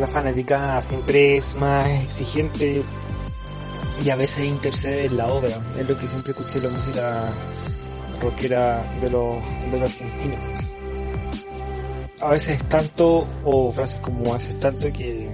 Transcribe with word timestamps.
la 0.00 0.08
fanática 0.08 0.80
siempre 0.80 1.36
es 1.36 1.56
más 1.56 1.88
exigente 1.90 2.82
y 4.02 4.08
a 4.08 4.16
veces 4.16 4.46
intercede 4.46 5.04
en 5.04 5.18
la 5.18 5.26
obra. 5.26 5.60
Es 5.78 5.86
lo 5.86 5.96
que 5.98 6.08
siempre 6.08 6.32
escuché 6.32 6.58
la 6.58 6.70
música 6.70 7.32
rockera 8.20 8.82
de 9.02 9.10
los, 9.10 9.36
de 9.70 9.78
los 9.78 9.90
argentinos. 9.90 10.40
A 12.22 12.28
veces 12.30 12.64
tanto, 12.64 13.26
o 13.44 13.72
frases 13.72 14.00
como 14.00 14.34
haces 14.34 14.58
tanto 14.58 14.90
que 14.90 15.30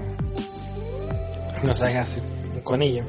no 1.63 1.73
sabes 1.73 1.97
hacer 1.97 2.23
con 2.65 2.83
ella. 2.83 3.05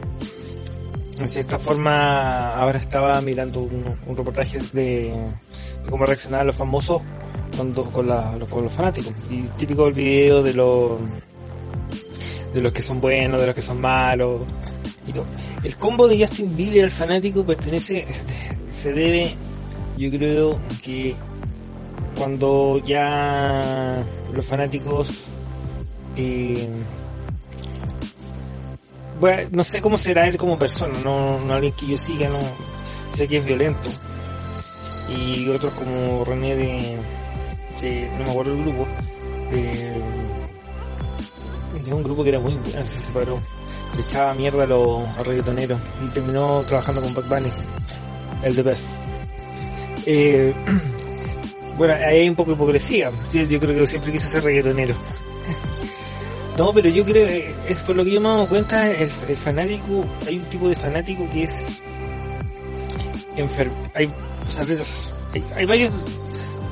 En 1.20 1.28
cierta 1.28 1.58
forma, 1.58 2.54
ahora 2.54 2.78
estaba 2.78 3.20
mirando 3.22 3.62
un, 3.62 4.16
reportaje 4.16 4.60
de, 4.74 5.12
cómo 5.90 6.06
reaccionaban 6.06 6.46
los 6.46 6.56
famosos 6.56 7.02
con, 7.58 7.74
con, 7.74 8.08
la, 8.08 8.38
con 8.48 8.64
los 8.64 8.74
fanáticos. 8.74 9.14
Y 9.32 9.42
típico 9.58 9.88
el 9.88 9.94
video 9.94 10.44
de 10.44 10.54
los 10.54 11.00
de 12.58 12.64
los 12.64 12.74
que 12.74 12.82
son 12.82 13.00
buenos, 13.00 13.40
de 13.40 13.48
los 13.48 13.56
que 13.56 13.62
son 13.62 13.80
malos. 13.80 14.42
Y 15.08 15.14
todo. 15.14 15.26
El 15.64 15.78
combo 15.78 16.08
de 16.08 16.20
Justin 16.20 16.56
Bieber 16.56 16.86
al 16.86 16.92
fanático 16.92 17.46
pertenece, 17.46 18.06
se 18.70 18.92
debe, 18.92 19.36
yo 19.98 20.12
creo 20.12 20.60
que 20.84 21.16
cuando 22.18 22.82
ya 22.84 24.04
los 24.34 24.46
fanáticos 24.46 25.26
eh, 26.16 26.68
bueno, 29.20 29.50
no 29.52 29.64
sé 29.64 29.82
cómo 29.82 29.98
será 29.98 30.28
él 30.28 30.38
como 30.38 30.58
persona, 30.58 30.98
no, 31.04 31.40
no 31.40 31.54
alguien 31.54 31.74
que 31.74 31.88
yo 31.88 31.98
siga, 31.98 32.30
no 32.30 32.40
sé 33.12 33.28
que 33.28 33.38
es 33.38 33.46
violento. 33.46 33.90
Y 35.10 35.48
otros 35.50 35.74
como 35.74 36.26
René 36.26 36.56
de, 36.56 36.98
de 37.82 38.10
no 38.18 38.26
me 38.26 38.32
acuerdo 38.32 38.54
el 38.54 38.64
grupo, 38.64 38.88
de, 39.52 39.92
de 41.90 41.94
un 41.94 42.04
grupo 42.04 42.24
que 42.24 42.30
era 42.30 42.40
muy 42.40 42.54
bueno, 42.56 42.88
se 42.88 43.00
separó, 43.00 43.40
le 43.96 44.02
echaba 44.02 44.34
mierda 44.34 44.64
a 44.64 44.68
los, 44.68 45.18
reggaetoneros 45.26 45.80
y 46.06 46.10
terminó 46.10 46.64
trabajando 46.66 47.02
con 47.02 47.14
Bad 47.14 47.28
Bunny, 47.28 47.52
el 48.44 48.56
de 48.56 48.64
Best. 48.64 49.00
Eh, 50.06 50.54
bueno, 51.78 51.94
ahí 51.94 52.20
hay 52.20 52.30
un 52.30 52.36
poco 52.36 52.52
de 52.52 52.56
hipocresía, 52.56 53.12
yo 53.32 53.60
creo 53.60 53.76
que 53.76 53.88
siempre 53.88 54.12
quise 54.12 54.28
ser 54.28 54.44
reggaetonero. 54.44 54.96
No, 56.58 56.74
pero 56.74 56.90
yo 56.90 57.06
creo, 57.06 57.28
eh, 57.28 57.54
es 57.70 57.84
por 57.84 57.96
lo 57.96 58.04
que 58.04 58.10
yo 58.10 58.20
me 58.20 58.30
he 58.30 58.32
dado 58.32 58.50
cuenta, 58.50 58.92
el, 58.92 59.10
fanático, 59.10 60.04
hay 60.26 60.38
un 60.38 60.46
tipo 60.46 60.68
de 60.68 60.76
fanático 60.76 61.30
que 61.30 61.44
es 61.44 61.80
enfermo. 63.36 63.76
Hay, 63.94 64.12
hay, 65.56 65.66
varios, 65.68 65.92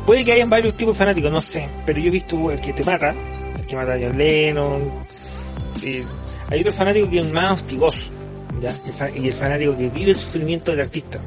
puede 0.08 0.26
que 0.26 0.32
hayan 0.32 0.50
varios 0.50 0.74
tipos 0.74 0.96
de 0.96 0.98
fanáticos, 0.98 1.32
no 1.32 1.40
sé, 1.40 1.70
pero 1.86 2.00
yo 2.00 2.08
he 2.08 2.12
visto 2.12 2.50
el 2.50 2.60
que 2.60 2.74
te 2.74 2.84
mata, 2.84 3.12
el 3.12 3.35
que 3.68 3.76
mata 3.76 3.94
a 3.94 4.00
John 4.00 4.22
eh, 4.22 6.04
hay 6.50 6.60
otro 6.60 6.74
fanático 6.74 7.10
que 7.10 7.20
es 7.20 7.32
más 7.32 7.54
hostigoso, 7.54 8.12
¿ya? 8.60 8.74
y 9.16 9.28
el 9.28 9.34
fanático 9.34 9.76
que 9.78 9.90
vive 9.90 10.12
el 10.12 10.18
sufrimiento 10.18 10.72
del 10.72 10.82
artista. 10.82 11.20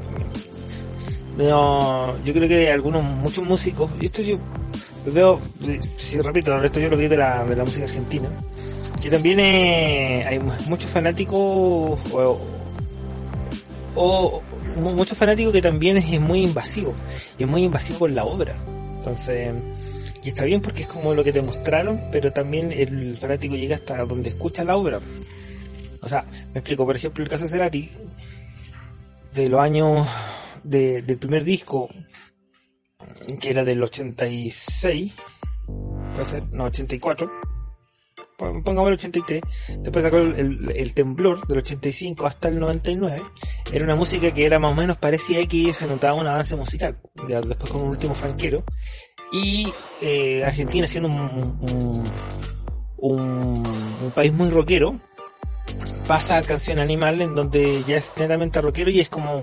No, 1.37 2.17
yo 2.23 2.33
creo 2.33 2.47
que 2.47 2.69
algunos, 2.69 3.03
muchos 3.03 3.45
músicos, 3.45 3.91
y 4.01 4.05
esto 4.05 4.21
yo 4.21 4.37
veo, 5.05 5.39
si 5.95 6.19
repito, 6.21 6.61
esto 6.63 6.79
yo 6.79 6.89
lo 6.89 6.97
vi 6.97 7.07
de 7.07 7.17
la, 7.17 7.43
de 7.43 7.55
la 7.55 7.63
música 7.63 7.85
argentina, 7.85 8.29
que 9.01 9.09
también 9.09 9.39
hay 9.39 10.39
muchos 10.67 10.91
fanáticos 10.91 11.99
o, 13.95 14.41
muchos 14.75 15.17
fanáticos 15.17 15.53
que 15.53 15.61
también 15.61 15.97
es, 15.97 16.19
muy 16.19 16.43
invasivo, 16.43 16.93
y 17.37 17.43
es 17.43 17.49
muy 17.49 17.63
invasivo 17.63 18.07
en 18.07 18.15
la 18.15 18.25
obra. 18.25 18.55
Entonces, 18.97 19.53
está 20.29 20.45
bien 20.45 20.61
porque 20.61 20.83
es 20.83 20.87
como 20.87 21.13
lo 21.13 21.23
que 21.23 21.33
te 21.33 21.41
mostraron, 21.41 21.99
pero 22.11 22.31
también 22.31 22.71
el 22.71 23.17
fanático 23.17 23.55
llega 23.55 23.75
hasta 23.75 24.03
donde 24.05 24.29
escucha 24.29 24.63
la 24.63 24.75
obra. 24.75 24.99
O 26.01 26.07
sea, 26.07 26.25
me 26.53 26.59
explico, 26.59 26.85
por 26.85 26.95
ejemplo, 26.95 27.23
el 27.23 27.29
caso 27.29 27.43
de 27.43 27.51
Cerati, 27.51 27.89
de 29.33 29.49
los 29.49 29.59
años 29.59 30.07
de, 30.63 31.01
del 31.01 31.17
primer 31.17 31.43
disco 31.43 31.89
que 33.39 33.49
era 33.49 33.63
del 33.63 33.81
86, 33.81 35.15
puede 36.13 36.25
ser, 36.25 36.43
no, 36.51 36.65
84, 36.65 37.31
pongamos 38.37 38.87
el 38.87 38.93
83, 38.93 39.41
después 39.79 40.03
sacó 40.03 40.17
el, 40.17 40.71
el, 40.73 40.93
temblor 40.93 41.45
del 41.47 41.59
85 41.59 42.27
hasta 42.27 42.49
el 42.49 42.59
99, 42.59 43.21
era 43.71 43.85
una 43.85 43.95
música 43.95 44.31
que 44.31 44.45
era 44.45 44.59
más 44.59 44.71
o 44.71 44.75
menos 44.75 44.97
parecía 44.97 45.45
que 45.47 45.73
se 45.73 45.87
notaba 45.87 46.13
un 46.13 46.27
avance 46.27 46.55
musical, 46.55 46.99
después 47.27 47.71
con 47.71 47.81
un 47.81 47.89
último 47.89 48.13
franquero, 48.13 48.63
y 49.31 49.67
eh, 50.01 50.43
Argentina 50.45 50.87
siendo 50.87 51.09
un, 51.09 51.57
un, 52.97 53.63
un 54.03 54.11
país 54.11 54.33
muy 54.33 54.49
rockero, 54.49 54.95
pasa 56.07 56.37
a 56.37 56.41
Canción 56.41 56.79
Animal 56.79 57.21
en 57.21 57.35
donde 57.35 57.83
ya 57.83 57.97
es 57.97 58.13
netamente 58.17 58.61
rockero 58.61 58.89
y 58.89 58.99
es 58.99 59.09
como 59.09 59.41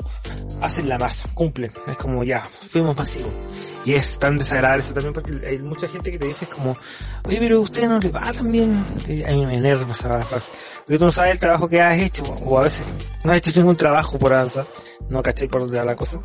hacen 0.61 0.89
la 0.89 0.99
masa, 0.99 1.29
cumplen, 1.35 1.71
es 1.87 1.97
como 1.97 2.25
ya, 2.25 2.41
fuimos 2.41 2.97
masivos. 2.97 3.33
Y 3.85 3.95
es 3.95 4.19
tan 4.19 4.37
desagradable 4.37 4.81
eso 4.81 4.93
también 4.93 5.13
porque 5.13 5.47
hay 5.47 5.59
mucha 5.59 5.87
gente 5.87 6.11
que 6.11 6.19
te 6.19 6.27
dice 6.27 6.47
como, 6.47 6.77
oye, 7.25 7.39
pero 7.39 7.61
usted 7.61 7.89
no 7.89 8.01
le 8.01 8.11
va 8.11 8.33
también. 8.33 8.85
A 9.27 9.31
mí 9.31 9.47
me 9.47 9.59
enerva 9.59 9.93
esa 9.93 10.21
frase. 10.23 10.51
Porque 10.79 10.99
tú 10.99 11.05
no 11.05 11.13
sabes 11.13 11.35
el 11.35 11.39
trabajo 11.39 11.69
que 11.69 11.81
has 11.81 11.97
hecho, 12.01 12.25
o 12.25 12.59
a 12.59 12.63
veces 12.63 12.91
no 13.23 13.31
has 13.31 13.39
hecho 13.39 13.53
ningún 13.61 13.77
trabajo 13.77 14.19
por 14.19 14.33
avanzar, 14.33 14.67
no 15.09 15.23
caché 15.23 15.47
por 15.47 15.61
dónde 15.61 15.79
va 15.79 15.85
la 15.85 15.95
cosa. 15.95 16.21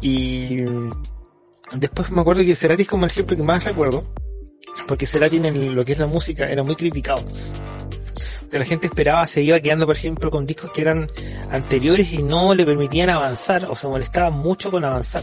Y 0.00 0.64
después 1.74 2.10
me 2.10 2.20
acuerdo 2.20 2.42
que 2.42 2.54
Cerati 2.54 2.82
es 2.82 2.88
como 2.88 3.04
el 3.04 3.10
ejemplo 3.10 3.36
que 3.36 3.42
más 3.42 3.64
recuerdo, 3.64 4.04
porque 4.86 5.06
Cerati 5.06 5.36
en 5.36 5.74
lo 5.74 5.84
que 5.84 5.92
es 5.92 5.98
la 5.98 6.06
música 6.06 6.50
era 6.50 6.62
muy 6.62 6.76
criticado 6.76 7.24
que 8.50 8.58
la 8.58 8.64
gente 8.64 8.86
esperaba 8.86 9.26
se 9.26 9.42
iba 9.42 9.60
quedando, 9.60 9.86
por 9.86 9.96
ejemplo, 9.96 10.30
con 10.30 10.46
discos 10.46 10.70
que 10.72 10.80
eran 10.80 11.06
anteriores 11.50 12.12
y 12.14 12.22
no 12.22 12.54
le 12.54 12.64
permitían 12.64 13.10
avanzar 13.10 13.66
o 13.66 13.76
se 13.76 13.86
molestaba 13.88 14.30
mucho 14.30 14.70
con 14.70 14.84
avanzar. 14.84 15.22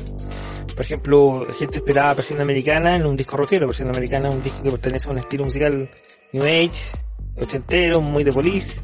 Por 0.76 0.86
ejemplo, 0.86 1.46
la 1.48 1.54
gente 1.54 1.78
esperaba 1.78 2.16
Presión 2.16 2.42
Americana 2.42 2.96
en 2.96 3.06
un 3.06 3.16
disco 3.16 3.38
rockero. 3.38 3.68
Presión 3.68 3.90
Americana 3.90 4.30
es 4.30 4.36
un 4.36 4.44
disco 4.44 4.62
que 4.62 4.72
pertenece 4.72 5.08
a 5.08 5.12
un 5.12 5.18
estilo 5.18 5.46
musical 5.46 5.90
New 6.34 6.44
Age, 6.44 6.92
ochentero, 7.38 8.02
muy 8.02 8.24
de 8.24 8.34
police. 8.34 8.82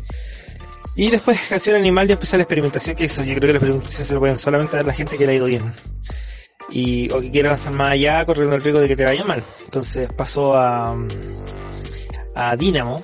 Y 0.96 1.10
después 1.10 1.40
Canción 1.48 1.76
Animal 1.76 2.08
ya 2.08 2.14
empezó 2.14 2.38
la 2.38 2.44
experimentación 2.44 2.96
que 2.96 3.06
eso. 3.06 3.24
Yo 3.24 3.36
creo 3.36 3.42
que 3.42 3.48
la 3.48 3.54
experimentación 3.54 4.06
se 4.06 4.14
lo 4.14 4.20
pueden 4.20 4.38
solamente 4.38 4.78
dar 4.78 4.86
la 4.86 4.94
gente 4.94 5.18
que 5.18 5.26
le 5.26 5.34
ha 5.34 5.36
ido 5.36 5.46
bien. 5.46 5.64
Y, 6.72 7.12
o 7.12 7.20
que 7.20 7.30
quiere 7.30 7.50
avanzar 7.50 7.74
más 7.74 7.90
allá 7.92 8.26
corriendo 8.26 8.56
el 8.56 8.64
riesgo 8.64 8.80
de 8.80 8.88
que 8.88 8.96
te 8.96 9.04
vaya 9.04 9.26
mal. 9.26 9.44
Entonces 9.66 10.10
pasó 10.14 10.56
a, 10.56 10.96
a 12.36 12.56
Dynamo, 12.56 13.04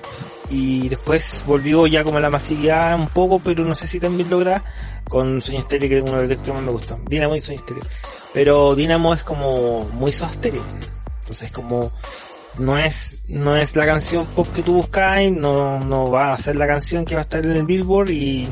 y 0.50 0.88
después 0.88 1.44
volvió 1.46 1.86
ya 1.86 2.02
como 2.04 2.18
a 2.18 2.20
la 2.20 2.30
masividad 2.30 2.98
un 2.98 3.08
poco, 3.08 3.40
pero 3.40 3.64
no 3.64 3.74
sé 3.74 3.86
si 3.86 4.00
también 4.00 4.30
logra 4.30 4.64
con 5.04 5.40
Sueño 5.40 5.60
Estéreo, 5.60 5.88
que 5.88 5.98
es 5.98 6.04
uno 6.04 6.22
de 6.22 6.28
los 6.28 6.38
que 6.38 6.52
más 6.52 6.62
me 6.62 6.70
gusta. 6.70 6.98
Dinamo 7.06 7.36
y 7.36 7.40
Sueño 7.40 7.60
Estéreo. 7.60 7.84
Pero 8.32 8.74
Dinamo 8.74 9.12
es 9.14 9.22
como 9.24 9.84
muy 9.92 10.12
Soda 10.12 10.30
Entonces 10.34 11.42
es 11.42 11.52
como, 11.52 11.90
no 12.58 12.78
es, 12.78 13.24
no 13.28 13.56
es 13.56 13.76
la 13.76 13.86
canción 13.86 14.26
pop 14.26 14.48
que 14.54 14.62
tú 14.62 14.74
buscas, 14.74 15.30
no, 15.32 15.80
no 15.80 16.10
va 16.10 16.32
a 16.32 16.38
ser 16.38 16.56
la 16.56 16.66
canción 16.66 17.04
que 17.04 17.14
va 17.14 17.20
a 17.20 17.22
estar 17.22 17.44
en 17.44 17.52
el 17.52 17.64
Billboard 17.64 18.10
y, 18.10 18.48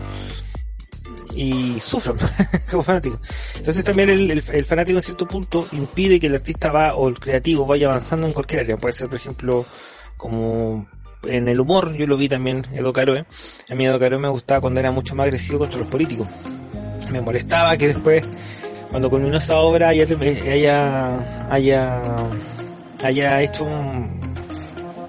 y 1.34 1.78
sufren 1.80 2.16
como 2.70 2.82
fanático. 2.82 3.20
Entonces 3.56 3.84
también 3.84 4.10
el, 4.10 4.42
fanático 4.64 4.98
en 4.98 5.02
cierto 5.02 5.26
punto 5.26 5.66
impide 5.72 6.20
que 6.20 6.26
el 6.26 6.34
artista 6.34 6.70
va 6.70 6.94
o 6.94 7.08
el 7.08 7.18
creativo 7.18 7.66
vaya 7.66 7.88
avanzando 7.88 8.26
en 8.26 8.32
cualquier 8.32 8.60
área. 8.60 8.76
Puede 8.76 8.92
ser, 8.92 9.08
por 9.08 9.16
ejemplo, 9.16 9.64
como 10.16 10.86
en 11.24 11.48
el 11.48 11.60
humor, 11.60 11.94
yo 11.94 12.06
lo 12.06 12.16
vi 12.16 12.28
también, 12.28 12.64
Edo 12.72 12.92
Caroe. 12.92 13.24
A 13.70 13.74
mí 13.74 13.84
Edo 13.84 13.98
Caroe 13.98 14.18
me 14.18 14.28
gustaba 14.28 14.60
cuando 14.60 14.80
era 14.80 14.90
mucho 14.90 15.14
más 15.14 15.24
agresivo 15.24 15.58
contra 15.58 15.80
los 15.80 15.88
políticos. 15.88 16.28
Me 17.10 17.20
molestaba 17.20 17.76
que 17.76 17.88
después, 17.88 18.24
cuando 18.90 19.10
culminó 19.10 19.36
esa 19.36 19.56
obra, 19.56 19.88
haya, 19.88 20.06
haya, 20.50 21.50
haya, 21.50 22.30
haya 23.02 23.42
hecho 23.42 23.64
un... 23.64 24.15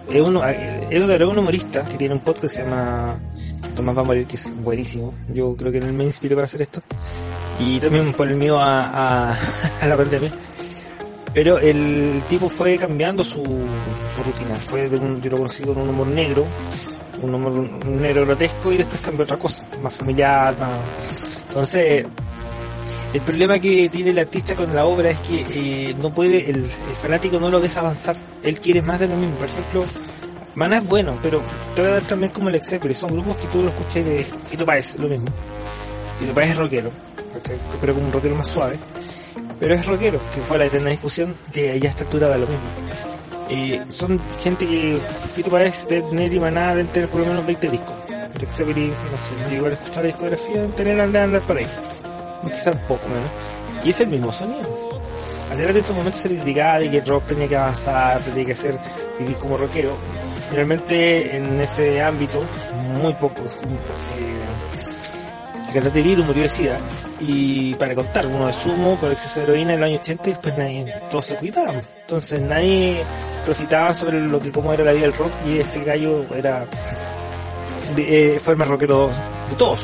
Edo 0.10 1.08
Caroe 1.08 1.28
es 1.28 1.34
un 1.34 1.40
humorista 1.40 1.86
que 1.86 1.98
tiene 1.98 2.16
un 2.16 2.22
podcast 2.22 2.54
que 2.54 2.62
se 2.62 2.64
llama 2.64 3.20
Tomás 3.76 3.98
va 3.98 4.02
a 4.02 4.06
morir, 4.06 4.26
que 4.26 4.36
es 4.36 4.50
buenísimo. 4.64 5.14
Yo 5.34 5.56
creo 5.56 5.72
que 5.72 5.78
él 5.80 5.94
me 5.94 6.06
inspiró 6.06 6.36
para 6.36 6.46
hacer 6.46 6.62
esto. 6.62 6.82
Y 7.60 7.80
también 7.80 8.14
por 8.14 8.28
el 8.28 8.36
mío 8.36 8.60
a, 8.60 9.30
a, 9.30 9.38
a 9.82 9.88
la 9.88 9.98
pandemia 9.98 10.32
pero 11.38 11.60
el 11.60 12.24
tipo 12.28 12.50
fue 12.50 12.80
cambiando 12.80 13.24
su, 13.24 13.44
su 13.44 14.24
rutina. 14.24 14.60
Fue 14.66 14.90
de 14.90 14.98
un, 14.98 15.22
yo 15.22 15.30
lo 15.30 15.38
conocí 15.38 15.62
con 15.62 15.78
un 15.78 15.90
humor 15.90 16.08
negro, 16.08 16.48
un 17.22 17.32
humor 17.32 17.86
negro 17.86 18.26
grotesco 18.26 18.74
y 18.74 18.78
después 18.78 19.00
cambió 19.02 19.22
otra 19.22 19.38
cosa, 19.38 19.68
más 19.80 19.96
familiar, 19.96 20.58
más... 20.58 21.40
Entonces, 21.48 22.08
el 23.14 23.22
problema 23.22 23.60
que 23.60 23.90
tiene 23.90 24.12
el 24.12 24.20
artista 24.20 24.56
con 24.56 24.76
la 24.76 24.86
obra 24.86 25.10
es 25.10 25.20
que 25.22 25.46
eh, 25.50 25.96
no 25.98 26.14
puede, 26.14 26.50
el, 26.50 26.66
fanático 26.66 27.40
no 27.40 27.50
lo 27.50 27.60
deja 27.60 27.80
avanzar. 27.80 28.16
Él 28.44 28.60
quiere 28.60 28.82
más 28.82 29.00
de 29.00 29.08
lo 29.08 29.16
mismo. 29.16 29.36
Por 29.38 29.46
ejemplo, 29.48 29.86
Mana 30.56 30.80
es 30.80 30.88
bueno, 30.88 31.18
pero 31.22 31.42
te 31.76 31.82
voy 31.82 31.92
a 31.92 31.94
dar 31.96 32.08
también 32.08 32.32
como 32.32 32.50
el 32.50 32.60
pero 32.82 32.94
Son 32.94 33.12
grupos 33.12 33.38
que 33.38 33.48
tú 33.48 33.62
lo 33.62 33.70
escuché 33.70 34.04
de 34.04 34.26
Fito 34.46 34.66
Páez, 34.66 35.00
lo 35.00 35.08
mismo. 35.08 35.28
Fito 36.20 36.34
Páez 36.34 36.52
es 36.52 36.58
rockero, 36.58 36.92
pero 37.80 37.94
como 37.94 38.08
un 38.08 38.12
rockero 38.12 38.36
más 38.36 38.48
suave. 38.48 38.80
Pero 39.60 39.74
es 39.74 39.86
rockero, 39.86 40.20
que 40.34 40.42
fue 40.42 40.58
la 40.58 40.66
eterna 40.66 40.90
discusión 40.90 41.36
que 41.52 41.80
ya 41.80 41.90
está 41.90 42.04
estructurada 42.04 42.38
lo 42.38 42.48
mismo. 42.48 42.66
Eh, 43.50 43.84
son 43.88 44.20
gente 44.42 44.68
que 44.68 45.00
Fito 45.34 45.50
Páez, 45.50 45.86
Ted 45.88 46.04
Nelly, 46.12 46.40
Maná 46.40 46.70
deben 46.70 46.88
tener 46.88 47.10
por 47.10 47.22
lo 47.22 47.28
menos 47.28 47.46
20 47.46 47.70
discos. 47.70 47.96
De 48.08 48.48
Zeppelin, 48.48 48.94
no 49.12 49.18
sé, 49.18 49.56
igual 49.56 49.74
escuchar 49.74 50.04
la 50.04 50.08
discografía 50.08 50.54
deben 50.54 50.72
tener 50.74 51.02
andar, 51.02 51.24
andar 51.24 51.42
por 51.44 51.58
ahí. 51.58 51.68
Quizá 52.50 52.72
un 52.72 52.80
poco 52.80 53.08
menos. 53.08 53.30
Y 53.84 53.90
es 53.90 54.00
el 54.00 54.08
mismo 54.10 54.32
sonido. 54.32 55.02
Hacer 55.52 55.70
en 55.70 55.78
esos 55.78 55.96
momentos 55.96 56.22
se 56.22 56.30
criticaba 56.30 56.80
de 56.80 56.90
que 56.90 56.98
el 56.98 57.06
rock 57.06 57.26
tenía 57.28 57.48
que 57.48 57.56
avanzar, 57.56 58.22
tenía 58.22 58.46
que 58.46 58.56
ser 58.56 58.80
vivir 59.18 59.38
como 59.38 59.58
rockero. 59.58 59.98
Realmente 60.52 61.36
en 61.36 61.60
ese 61.60 62.02
ámbito, 62.02 62.44
muy 63.02 63.14
poco. 63.14 63.42
Eh, 63.44 64.38
el 65.68 65.74
cantante 65.74 66.02
Viru 66.02 66.24
murió 66.24 66.44
de 66.44 66.50
sida 66.50 66.80
y 67.20 67.76
para 67.76 67.96
contar, 67.96 68.28
uno 68.28 68.48
de 68.48 68.54
sumo 68.54 68.98
por 68.98 69.12
exceso 69.12 69.42
de 69.42 69.46
heroína 69.48 69.74
en 69.74 69.80
el 69.80 69.84
año 69.84 69.98
80 69.98 70.30
y 70.30 70.32
después 70.32 70.58
nadie, 70.58 70.94
todos 71.10 71.26
se 71.26 71.36
cuidaban. 71.36 71.82
Entonces 72.02 72.42
nadie 72.42 73.04
profitaba 73.46 73.94
sobre 73.94 74.20
lo 74.20 74.40
que 74.40 74.52
como 74.52 74.74
era 74.74 74.84
la 74.84 74.92
vida 74.92 75.04
del 75.04 75.14
rock 75.14 75.32
y 75.46 75.58
este 75.60 75.84
gallo 75.84 76.26
era 76.36 76.66
eh, 77.98 78.40
fue 78.42 78.54
el 78.54 78.60
más 78.60 78.68
rockero 78.68 79.10
de 79.50 79.56
todos 79.56 79.80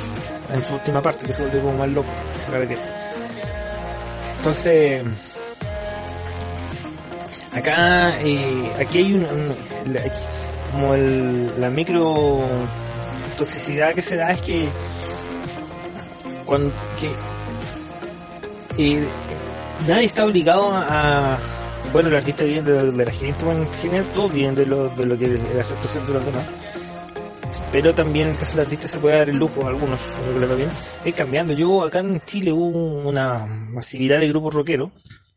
en 0.54 0.64
su 0.64 0.74
última 0.76 1.02
parte 1.02 1.26
que 1.26 1.34
se 1.34 1.44
volvió 1.44 1.62
como 1.62 1.78
más 1.80 1.90
loco. 1.90 2.10
Entonces 4.38 5.04
acá 7.52 8.20
eh, 8.22 8.74
aquí 8.80 8.98
hay 8.98 9.14
un, 9.14 9.56
como 10.72 10.96
el, 10.96 11.62
la 11.62 11.70
micro 11.70 12.42
toxicidad 13.38 13.94
que 13.94 14.02
se 14.02 14.16
da 14.16 14.32
es 14.32 14.42
que 14.42 14.68
cuando 16.46 16.74
que 17.00 17.12
nadie 19.88 20.06
está 20.06 20.26
obligado 20.26 20.72
a, 20.74 21.38
bueno 21.92 22.10
el 22.10 22.16
artista 22.16 22.44
viene 22.44 22.72
de, 22.72 22.92
la 22.92 23.12
gente 23.12 23.46
en 23.50 23.72
general 23.72 24.08
todos 24.14 24.34
de 24.34 24.66
lo, 24.66 24.90
de 24.90 25.06
lo 25.06 25.18
que 25.18 25.34
es 25.34 25.54
la 25.54 25.62
aceptación 25.62 26.06
de 26.08 26.14
los 26.14 26.26
demás 26.26 26.48
pero 27.74 27.94
también 27.96 28.28
en 28.28 28.34
el 28.34 28.38
caso 28.38 28.56
del 28.56 28.68
artista 28.68 28.88
se 28.88 29.00
puede 29.00 29.18
dar 29.18 29.30
el 29.30 29.36
lujo 29.36 29.68
algunos 29.68 30.00
bien 30.56 30.70
es 31.04 31.14
cambiando 31.14 31.54
yo 31.54 31.84
acá 31.84 32.00
en 32.00 32.22
Chile 32.22 32.52
hubo 32.54 33.10
una 33.10 33.46
masividad 33.46 34.20
de 34.20 34.30
grupos 34.30 34.54
rockeros 34.54 34.92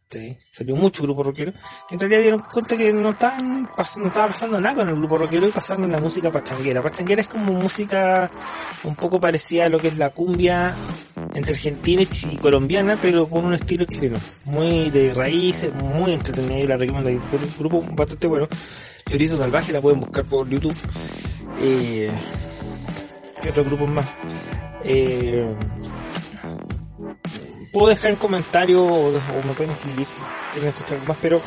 Sí, 0.08 0.38
salió 0.52 0.76
mucho 0.76 1.02
grupo 1.02 1.24
rockero, 1.24 1.52
que 1.88 1.96
en 1.96 2.00
realidad 2.00 2.20
dieron 2.20 2.40
cuenta 2.40 2.76
que 2.76 2.92
no 2.92 3.10
estaban 3.10 3.64
no 3.64 4.06
estaba 4.06 4.28
pasando 4.28 4.60
nada 4.60 4.76
con 4.76 4.88
el 4.88 4.94
grupo 4.94 5.18
rockero 5.18 5.48
y 5.48 5.50
pasando 5.50 5.84
en 5.84 5.92
la 5.92 5.98
música 5.98 6.30
pachanguera. 6.30 6.80
Pachanguera 6.80 7.22
es 7.22 7.28
como 7.28 7.52
música 7.52 8.30
un 8.84 8.94
poco 8.94 9.18
parecida 9.18 9.66
a 9.66 9.68
lo 9.68 9.80
que 9.80 9.88
es 9.88 9.96
la 9.96 10.10
cumbia 10.10 10.76
entre 11.34 11.54
argentina 11.54 12.02
y 12.02 12.36
colombiana, 12.36 13.00
pero 13.02 13.28
con 13.28 13.46
un 13.46 13.54
estilo 13.54 13.84
chileno. 13.84 14.18
Muy 14.44 14.90
de 14.90 15.12
raíces, 15.12 15.74
muy 15.74 16.12
entretenido 16.12 16.68
la 16.68 16.76
recomiendo. 16.76 17.10
Un 17.10 17.54
grupo 17.58 17.84
bastante 17.90 18.28
bueno. 18.28 18.46
Chorizo 19.08 19.36
Salvaje, 19.36 19.72
la 19.72 19.80
pueden 19.80 19.98
buscar 19.98 20.24
por 20.24 20.48
YouTube. 20.48 20.76
Eh, 21.58 22.10
¿Qué 23.42 23.48
otros 23.50 23.66
grupos 23.66 23.88
más? 23.88 24.08
Eh, 24.84 25.54
puedo 27.72 27.88
dejar 27.88 28.10
en 28.10 28.16
comentario 28.16 28.84
o, 28.84 29.12
me 29.12 29.52
pueden 29.54 29.72
escribir 29.72 30.06
si 30.06 30.20
quieren 30.52 30.70
escuchar 30.70 30.98
más, 31.06 31.16
pero 31.20 31.42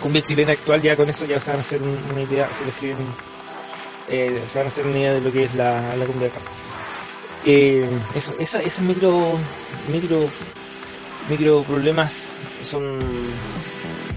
cumbia 0.00 0.22
chilena 0.22 0.52
actual 0.52 0.80
ya 0.80 0.96
con 0.96 1.08
eso 1.08 1.26
ya 1.26 1.38
se 1.38 1.50
van 1.50 1.58
a 1.58 1.60
hacer 1.60 1.82
una 1.82 2.20
idea, 2.20 2.52
si 2.52 2.64
lo 2.64 2.70
escriben, 2.70 3.06
eh, 4.08 4.42
se 4.46 4.58
van 4.58 4.66
a 4.66 4.68
hacer 4.68 4.86
una 4.86 4.98
idea 4.98 5.14
de 5.14 5.20
lo 5.20 5.30
que 5.30 5.44
es 5.44 5.54
la, 5.54 5.96
la 5.96 6.06
cumbia 6.06 6.28
acá. 6.28 6.40
Eh, 7.44 7.88
eso, 8.14 8.34
esa, 8.38 8.62
esas 8.62 8.80
micro, 8.84 9.32
micro, 9.92 10.28
micro 11.28 11.62
problemas 11.64 12.32
son, 12.62 12.98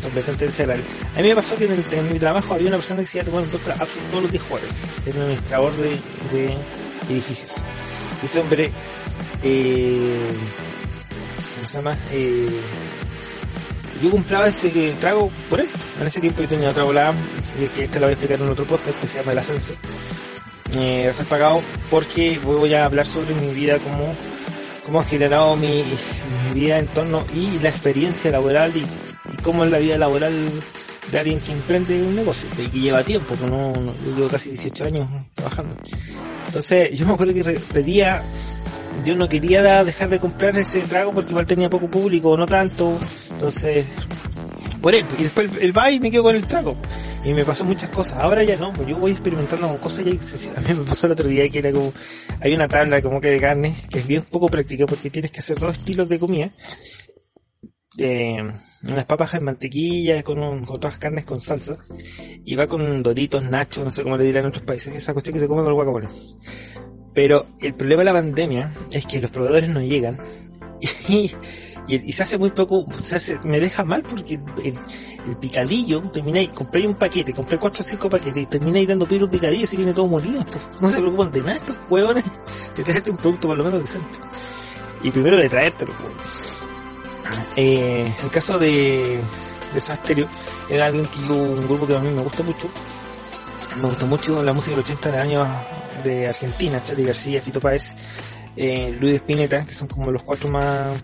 completamente 0.05 0.45
bastante 0.45 0.83
A 1.15 1.21
mí 1.21 1.27
me 1.29 1.35
pasó 1.35 1.55
que 1.55 1.65
en, 1.65 2.13
mi 2.13 2.19
trabajo 2.19 2.53
había 2.53 2.67
una 2.67 2.77
persona 2.77 3.01
que 3.01 3.07
se 3.07 3.17
iba 3.17 3.23
a 3.23 3.25
tomar 3.25 3.43
un 3.43 3.51
doctor 3.51 3.73
todos 4.09 4.23
los 4.23 4.31
días 4.31 4.43
jueves. 4.43 4.85
Era 5.05 5.21
administrador 5.21 5.75
de, 5.77 5.89
de 6.31 6.57
edificios. 7.09 7.51
Y 8.21 8.25
ese 8.25 8.39
hombre, 8.39 8.71
eh, 9.43 10.19
se 11.65 11.77
llama? 11.77 11.97
Eh, 12.11 12.61
yo 14.01 14.11
compraba 14.11 14.47
ese 14.47 14.69
trago 14.99 15.31
por 15.49 15.59
él. 15.59 15.69
En 15.99 16.07
ese 16.07 16.19
tiempo 16.19 16.41
yo 16.41 16.47
tenía 16.47 16.69
otra 16.69 16.83
bola, 16.83 17.13
que 17.75 17.83
este 17.83 17.99
lo 17.99 18.07
voy 18.07 18.11
a 18.11 18.13
explicar 18.13 18.41
en 18.41 18.49
otro 18.49 18.65
podcast, 18.65 18.99
que 18.99 19.07
se 19.07 19.19
llama 19.19 19.31
El 19.31 19.39
Ascenso. 19.39 19.73
Eh, 20.77 21.09
ser 21.13 21.25
pagado 21.27 21.61
porque 21.89 22.39
voy 22.43 22.73
a 22.73 22.85
hablar 22.85 23.05
sobre 23.05 23.33
mi 23.35 23.53
vida, 23.53 23.79
cómo, 23.79 24.13
cómo 24.83 24.99
ha 24.99 25.05
generado 25.05 25.55
mi, 25.55 25.83
vida 26.53 26.79
en 26.79 26.87
torno 26.87 27.23
y 27.33 27.59
la 27.59 27.69
experiencia 27.69 28.31
laboral 28.31 28.75
y, 28.75 28.85
cómo 29.45 29.63
es 29.63 29.71
la 29.71 29.77
vida 29.77 29.97
laboral 29.97 30.33
de 31.11 31.19
alguien 31.19 31.39
que 31.39 31.51
emprende 31.51 32.01
un 32.01 32.15
negocio 32.15 32.49
y 32.57 32.67
que 32.67 32.79
lleva 32.79 33.03
tiempo, 33.03 33.35
que 33.35 33.45
no, 33.45 33.73
yo 33.73 34.15
llevo 34.15 34.27
casi 34.27 34.49
18 34.49 34.85
años 34.85 35.07
trabajando. 35.35 35.77
Entonces 36.47 36.97
yo 36.97 37.05
me 37.05 37.13
acuerdo 37.13 37.33
que 37.33 37.43
pedía 37.71 38.23
yo 39.03 39.15
no 39.15 39.29
quería 39.29 39.83
dejar 39.83 40.09
de 40.09 40.19
comprar 40.19 40.57
ese 40.57 40.81
trago 40.81 41.13
porque 41.13 41.29
igual 41.29 41.45
tenía 41.45 41.69
poco 41.69 41.89
público, 41.89 42.35
no 42.37 42.47
tanto, 42.47 42.97
entonces, 43.29 43.85
por 44.81 44.95
él, 44.95 45.05
y 45.19 45.23
después 45.23 45.51
él 45.59 45.77
va 45.77 45.91
y 45.91 45.99
me 45.99 46.09
quedo 46.09 46.23
con 46.23 46.35
el 46.35 46.47
trago. 46.47 46.75
Y 47.23 47.33
me 47.33 47.43
pasó 47.43 47.65
muchas 47.65 47.89
cosas. 47.89 48.19
Ahora 48.19 48.43
ya 48.43 48.55
no, 48.55 48.71
pues 48.71 48.87
yo 48.87 48.97
voy 48.97 49.11
experimentando 49.11 49.67
con 49.67 49.77
cosas 49.77 50.05
y 50.05 50.09
a 50.55 50.61
mí 50.61 50.79
me 50.79 50.85
pasó 50.85 51.07
el 51.07 51.13
otro 51.13 51.27
día 51.27 51.49
que 51.49 51.59
era 51.59 51.71
como, 51.71 51.91
hay 52.39 52.53
una 52.53 52.67
tabla 52.67 53.01
como 53.01 53.19
que 53.19 53.29
de 53.29 53.39
carne, 53.39 53.75
que 53.89 53.99
es 53.99 54.07
bien 54.07 54.23
poco 54.23 54.47
práctica 54.47 54.85
porque 54.85 55.09
tienes 55.09 55.31
que 55.31 55.39
hacer 55.39 55.59
dos 55.59 55.73
estilos 55.73 56.07
de 56.07 56.19
comida. 56.19 56.49
Eh, 57.97 58.43
unas 58.89 59.05
papas 59.05 59.35
en 59.35 59.45
mantequilla 59.45 60.21
con, 60.21 60.65
con 60.65 60.75
otras 60.75 60.97
carnes 60.97 61.23
con 61.23 61.39
salsa 61.39 61.77
y 62.43 62.55
va 62.55 62.67
con 62.67 63.01
doritos, 63.01 63.43
nachos, 63.43 63.85
no 63.85 63.91
sé 63.91 64.03
cómo 64.03 64.17
le 64.17 64.25
dirán 64.25 64.43
en 64.43 64.49
otros 64.49 64.63
países, 64.63 64.93
esa 64.93 65.13
cuestión 65.13 65.33
que 65.33 65.39
se 65.39 65.47
come 65.47 65.61
con 65.61 65.69
el 65.69 65.75
guacamole. 65.75 66.07
Pero 67.13 67.45
el 67.61 67.73
problema 67.73 68.01
de 68.01 68.05
la 68.05 68.13
pandemia 68.13 68.71
es 68.91 69.05
que 69.05 69.21
los 69.21 69.31
proveedores 69.31 69.69
no 69.69 69.81
llegan 69.81 70.17
y, 71.07 72.11
se 72.11 72.23
hace 72.23 72.37
muy 72.37 72.49
poco, 72.51 72.85
se 72.97 73.15
hace, 73.15 73.39
me 73.45 73.61
deja 73.61 73.85
mal 73.85 74.03
porque 74.03 74.39
el, 74.63 75.37
picadillo, 75.37 76.01
terminé, 76.11 76.51
compré 76.51 76.85
un 76.85 76.95
paquete, 76.95 77.31
compré 77.31 77.57
cuatro 77.57 77.81
o 77.81 77.87
cinco 77.87 78.09
paquetes 78.09 78.43
y 78.43 78.45
terminé 78.45 78.85
dando 78.85 79.07
piro 79.07 79.29
picadillo 79.29 79.65
y 79.71 79.77
viene 79.77 79.93
todo 79.93 80.07
molido. 80.07 80.43
no 80.81 80.89
se 80.89 80.99
preocupan 80.99 81.31
de 81.31 81.39
nada 81.39 81.55
estos 81.55 81.77
huevones 81.89 82.25
de 82.77 82.83
traerte 82.83 83.11
un 83.11 83.17
producto 83.17 83.47
por 83.47 83.57
lo 83.57 83.63
menos 83.63 83.81
decente. 83.81 84.19
Y 85.01 85.11
primero 85.11 85.37
de 85.37 85.47
traértelo. 85.47 85.93
Eh, 87.55 88.13
el 88.23 88.29
caso 88.29 88.57
de, 88.59 89.19
de 89.73 89.79
Sasterio 89.79 90.29
era 90.69 90.87
alguien 90.87 91.05
que 91.05 91.19
yo, 91.27 91.35
un 91.35 91.67
grupo 91.67 91.87
que 91.87 91.95
a 91.95 91.99
mí 91.99 92.09
me 92.09 92.21
gusta 92.21 92.43
mucho. 92.43 92.67
Me 93.77 93.89
gusta 93.89 94.05
mucho 94.05 94.41
la 94.41 94.53
música 94.53 94.75
del 94.75 94.85
80 94.85 95.11
de 95.11 95.17
años 95.17 95.47
de 96.03 96.27
Argentina, 96.27 96.81
Charlie 96.83 97.05
García, 97.05 97.41
Fito 97.41 97.59
Páez, 97.59 97.83
eh, 98.55 98.95
Luis 98.99 99.15
Spinetta, 99.15 99.65
que 99.65 99.73
son 99.73 99.87
como 99.87 100.11
los 100.11 100.23
cuatro 100.23 100.49
más, 100.49 101.01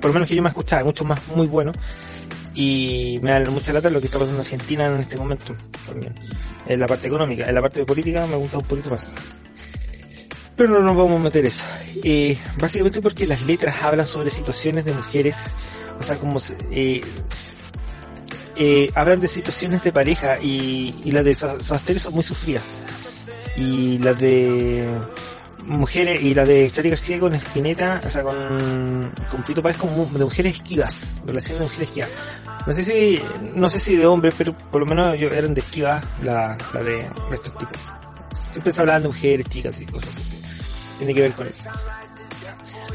por 0.00 0.10
lo 0.10 0.14
menos 0.14 0.28
que 0.28 0.34
yo 0.34 0.42
me 0.42 0.48
escuchaba, 0.48 0.84
muchos 0.84 1.06
más 1.06 1.20
muy 1.28 1.46
buenos. 1.46 1.76
Y 2.54 3.18
me 3.22 3.32
da 3.32 3.50
mucha 3.50 3.70
lata 3.72 3.90
lo 3.90 4.00
que 4.00 4.06
está 4.06 4.18
pasando 4.18 4.40
en 4.40 4.46
Argentina 4.46 4.86
en 4.86 5.00
este 5.00 5.18
momento 5.18 5.54
también. 5.86 6.14
En 6.66 6.80
la 6.80 6.86
parte 6.86 7.06
económica, 7.06 7.44
en 7.44 7.54
la 7.54 7.60
parte 7.60 7.80
de 7.80 7.86
política 7.86 8.26
me 8.26 8.36
gusta 8.36 8.58
un 8.58 8.64
poquito 8.64 8.90
más. 8.90 9.14
Pero 10.56 10.70
no 10.70 10.80
nos 10.80 10.96
vamos 10.96 11.20
a 11.20 11.24
meter 11.24 11.44
eso. 11.44 11.62
Eh, 12.02 12.36
básicamente 12.58 13.02
porque 13.02 13.26
las 13.26 13.42
letras 13.42 13.76
hablan 13.82 14.06
sobre 14.06 14.30
situaciones 14.30 14.86
de 14.86 14.94
mujeres, 14.94 15.54
o 15.98 16.02
sea, 16.02 16.18
como 16.18 16.40
eh, 16.70 17.02
eh, 18.56 18.90
hablan 18.94 19.20
de 19.20 19.28
situaciones 19.28 19.82
de 19.82 19.92
pareja 19.92 20.38
y, 20.40 20.94
y 21.04 21.10
las 21.12 21.24
de 21.24 21.34
Sasterio 21.34 22.00
son 22.00 22.14
muy 22.14 22.22
sufridas 22.22 22.84
y 23.56 23.98
la 23.98 24.14
de 24.14 24.86
mujeres 25.66 26.22
y 26.22 26.34
la 26.34 26.44
de 26.44 26.70
Charlie 26.70 26.90
García 26.90 27.18
con 27.18 27.34
Spinetta, 27.34 28.00
o 28.04 28.08
sea, 28.08 28.22
con, 28.22 29.12
con 29.30 29.44
Fito 29.44 29.62
Páez 29.62 29.76
como 29.76 30.06
de 30.06 30.24
mujeres 30.24 30.54
esquivas, 30.54 31.20
relaciones 31.26 31.58
de 31.58 31.64
mujeres 31.64 31.88
esquivas. 31.88 32.10
No 32.66 32.72
sé 32.72 32.84
si, 32.84 33.20
no 33.54 33.68
sé 33.68 33.78
si 33.78 33.96
de 33.96 34.06
hombres, 34.06 34.34
pero 34.36 34.56
por 34.56 34.80
lo 34.80 34.86
menos 34.86 35.18
yo 35.18 35.28
eran 35.28 35.54
de 35.54 35.60
esquivas 35.60 36.04
la, 36.22 36.56
la 36.72 36.82
de, 36.82 37.08
estos 37.32 37.56
tipos. 37.56 37.78
Siempre 38.50 38.72
se 38.72 38.80
hablaban 38.80 39.02
de 39.02 39.08
mujeres, 39.08 39.46
chicas 39.48 39.80
y 39.80 39.86
cosas 39.86 40.16
así. 40.16 40.40
Tiene 40.98 41.14
que 41.14 41.22
ver 41.22 41.32
con 41.32 41.46
eso. 41.46 41.64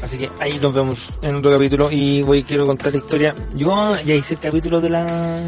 Así 0.02 0.18
que 0.18 0.28
ahí 0.40 0.58
nos 0.60 0.74
vemos 0.74 1.10
en 1.22 1.36
otro 1.36 1.52
capítulo 1.52 1.88
y 1.90 2.22
voy 2.22 2.42
quiero 2.42 2.66
contar 2.66 2.92
la 2.92 2.98
historia. 2.98 3.34
Yo 3.54 3.96
ya 4.04 4.14
hice 4.14 4.34
el 4.34 4.40
capítulo 4.40 4.80
de 4.80 4.90
la 4.90 5.40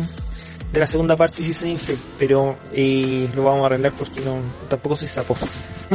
de 0.72 0.80
la 0.80 0.86
segunda 0.86 1.16
parte 1.16 1.42
sí 1.42 1.54
soy 1.54 1.70
infiel, 1.70 1.98
pero 2.18 2.56
eh, 2.72 3.28
lo 3.34 3.44
vamos 3.44 3.62
a 3.62 3.66
arreglar 3.66 3.92
porque 3.92 4.20
no, 4.20 4.38
tampoco 4.68 4.96
soy 4.96 5.06
sapo. 5.06 5.36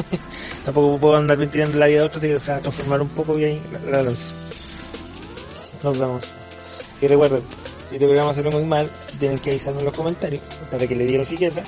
tampoco 0.65 0.97
puedo 0.97 1.15
andar 1.17 1.37
tirando 1.47 1.77
la 1.77 1.87
vida 1.87 1.99
de 1.99 2.05
otro, 2.05 2.19
así 2.19 2.27
que 2.27 2.39
se 2.39 2.51
va 2.51 2.59
transformar 2.59 3.01
un 3.01 3.09
poco 3.09 3.37
y 3.37 3.43
ahí 3.43 3.61
la, 3.89 4.03
lanzo. 4.03 4.33
Nos 5.83 5.99
vemos. 5.99 6.23
Y 7.01 7.07
recuerden, 7.07 7.41
si 7.89 7.97
te 7.97 8.05
programa 8.05 8.31
hacerlo 8.31 8.51
muy 8.51 8.63
mal, 8.63 8.89
tienen 9.17 9.39
que 9.39 9.51
avisarme 9.51 9.79
en 9.79 9.85
los 9.85 9.93
comentarios 9.93 10.41
para 10.71 10.87
que 10.87 10.95
le 10.95 11.05
diga 11.05 11.17
la 11.17 11.23
etiqueta 11.23 11.63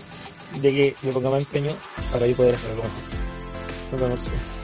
de 0.61 0.71
que 0.71 0.95
me 1.03 1.11
ponga 1.11 1.31
más 1.31 1.39
empeño 1.39 1.71
para 2.11 2.27
yo 2.27 2.35
poder 2.35 2.55
hacerlo 2.55 2.83
mejor. 2.83 2.91
Nos 3.91 4.01
vemos. 4.01 4.60